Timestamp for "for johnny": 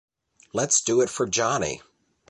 1.11-1.83